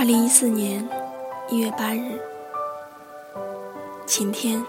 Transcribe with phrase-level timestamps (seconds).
[0.00, 0.88] 二零一四年
[1.50, 2.18] 一月八日，
[4.06, 4.64] 晴天。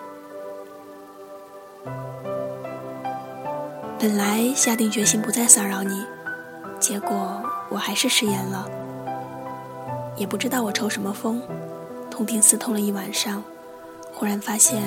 [3.97, 6.05] 本来下定决心不再骚扰你，
[6.81, 8.69] 结果我还是食言了。
[10.17, 11.41] 也不知道我抽什么风，
[12.09, 13.41] 痛定思痛了一晚上，
[14.12, 14.83] 忽然发现，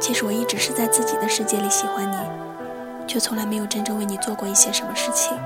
[0.00, 2.16] 其实我一直是在自己的世界里喜欢你，
[3.06, 5.38] 却从来没有真正为你做过一些什么事情。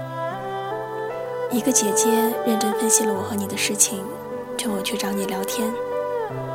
[1.50, 2.10] 一个姐姐
[2.44, 4.04] 认真分析了我和你的事情，
[4.58, 5.72] 劝我去找你聊天，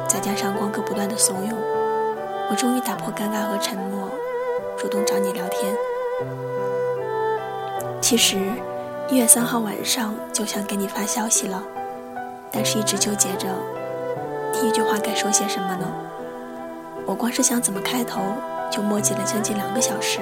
[0.08, 1.56] 再加上光哥不断的怂恿，
[2.50, 4.10] 我终于打破尴尬和沉默，
[4.78, 5.74] 主动找你聊天。
[8.02, 8.38] 其实
[9.10, 11.64] 一月三号晚上就想给你发消息了，
[12.52, 13.48] 但是一直纠结着
[14.54, 15.88] 第一句话该说些什么呢？
[17.06, 18.22] 我光是想怎么开头，
[18.70, 20.20] 就磨叽了将近两个小时，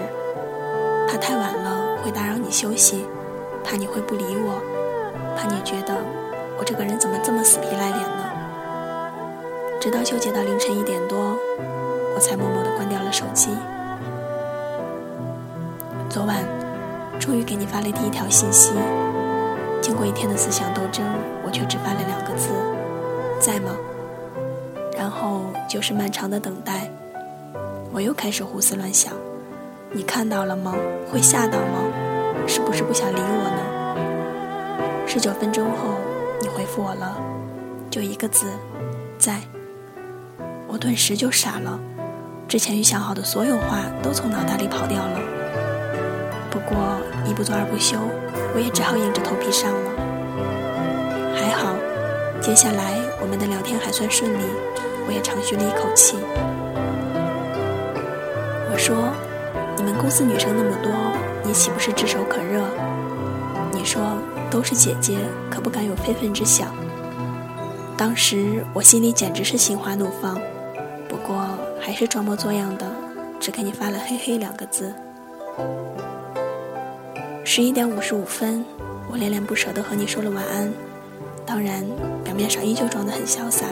[1.07, 3.05] 怕太晚了会打扰你休息。
[3.63, 4.61] 怕你会不理我，
[5.37, 5.93] 怕你觉得
[6.57, 8.25] 我这个人怎么这么死皮赖脸呢？
[9.79, 11.37] 直到纠结到凌晨一点多，
[12.15, 13.49] 我才默默的关掉了手机。
[16.09, 16.37] 昨晚
[17.19, 18.73] 终于给你发了第一条信息，
[19.81, 21.05] 经过一天的思想斗争，
[21.45, 22.49] 我却只发了两个字：
[23.39, 23.71] 在吗？
[24.97, 26.89] 然后就是漫长的等待。
[27.93, 29.13] 我又开始胡思乱想：
[29.91, 30.75] 你看到了吗？
[31.11, 32.08] 会吓到吗？
[32.49, 35.05] 是不是不想理我呢？
[35.07, 35.99] 十九分钟后，
[36.41, 37.15] 你回复我了，
[37.91, 38.47] 就一个字，
[39.19, 39.39] 在。
[40.67, 41.79] 我顿时就傻了，
[42.47, 45.19] 之前预想好的所有话都从脑袋里跑掉了。
[46.49, 46.75] 不过
[47.23, 47.99] 一不做二不休，
[48.55, 49.91] 我也只好硬着头皮上了。
[51.35, 51.75] 还好，
[52.41, 54.43] 接下来我们的聊天还算顺利，
[55.05, 56.17] 我也长吁了一口气。
[58.71, 59.13] 我说，
[59.79, 60.91] 你们公司女生那么多。
[61.41, 62.61] 你岂不是炙手可热？
[63.71, 64.17] 你说
[64.51, 65.17] 都是姐姐，
[65.49, 66.75] 可不敢有非分之想。
[67.95, 70.37] 当时我心里简直是心花怒放，
[71.07, 72.85] 不过还是装模作样的，
[73.39, 74.93] 只给你发了“嘿嘿”两个字。
[77.45, 78.65] 十一点五十五分，
[79.09, 80.69] 我恋恋不舍地和你说了晚安，
[81.45, 81.85] 当然
[82.21, 83.65] 表面上依旧装得很潇洒。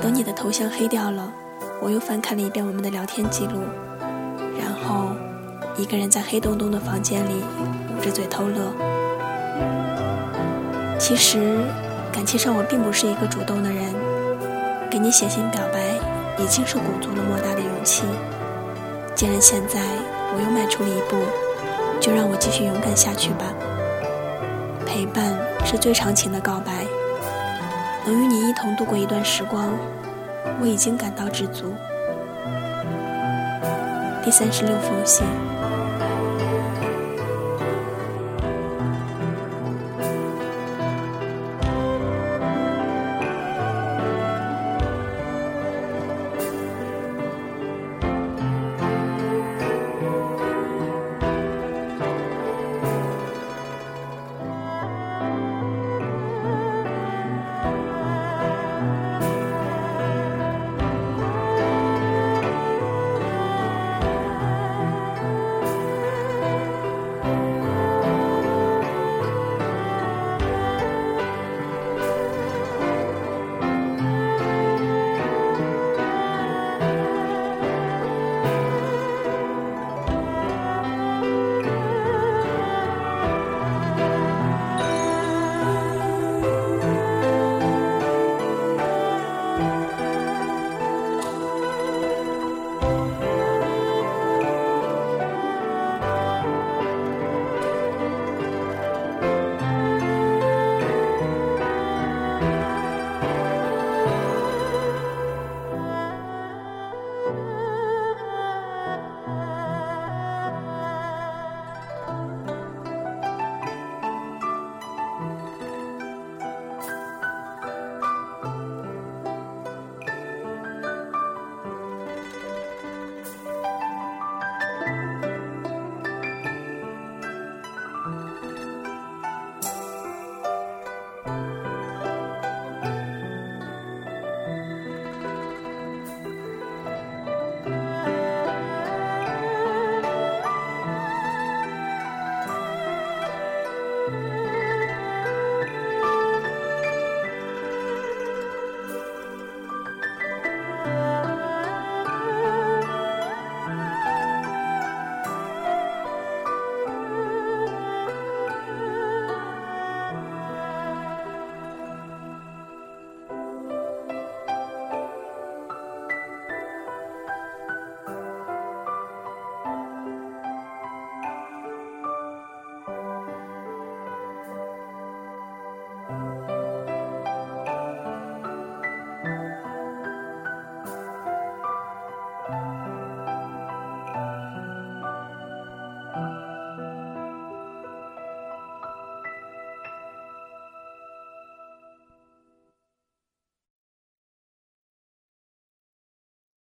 [0.00, 1.32] 等你的头像黑掉了，
[1.80, 3.60] 我又翻看了一遍我们的聊天记录，
[5.76, 7.42] 一个人在黑洞洞的房间里
[7.96, 8.72] 捂着嘴偷乐。
[10.98, 11.58] 其实，
[12.12, 13.94] 感情上我并不是一个主动的人，
[14.90, 15.80] 给你写信表白
[16.42, 18.04] 已经是鼓足了莫大的勇气。
[19.14, 19.80] 既然现在
[20.34, 21.16] 我又迈出了一步，
[22.00, 23.46] 就让我继续勇敢下去吧。
[24.86, 25.34] 陪伴
[25.64, 26.84] 是最长情的告白，
[28.04, 29.70] 能与你一同度过一段时光，
[30.60, 31.72] 我已经感到知足。
[34.22, 35.26] 第三十六封信。